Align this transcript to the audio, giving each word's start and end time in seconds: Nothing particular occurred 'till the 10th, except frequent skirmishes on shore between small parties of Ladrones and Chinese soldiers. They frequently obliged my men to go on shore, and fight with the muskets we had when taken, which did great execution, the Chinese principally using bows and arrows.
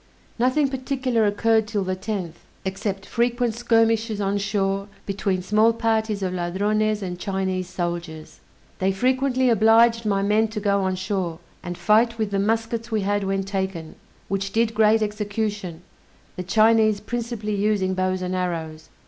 Nothing 0.39 0.67
particular 0.67 1.27
occurred 1.27 1.67
'till 1.67 1.83
the 1.83 1.95
10th, 1.95 2.33
except 2.65 3.05
frequent 3.05 3.53
skirmishes 3.53 4.19
on 4.19 4.39
shore 4.39 4.87
between 5.05 5.43
small 5.43 5.73
parties 5.73 6.23
of 6.23 6.33
Ladrones 6.33 7.03
and 7.03 7.19
Chinese 7.19 7.69
soldiers. 7.69 8.39
They 8.79 8.91
frequently 8.91 9.47
obliged 9.51 10.03
my 10.07 10.23
men 10.23 10.47
to 10.47 10.59
go 10.59 10.81
on 10.81 10.95
shore, 10.95 11.37
and 11.61 11.77
fight 11.77 12.17
with 12.17 12.31
the 12.31 12.39
muskets 12.39 12.89
we 12.89 13.01
had 13.01 13.23
when 13.23 13.43
taken, 13.43 13.93
which 14.27 14.51
did 14.51 14.73
great 14.73 15.03
execution, 15.03 15.83
the 16.35 16.41
Chinese 16.41 16.99
principally 16.99 17.53
using 17.53 17.93
bows 17.93 18.23
and 18.23 18.33
arrows. 18.35 18.89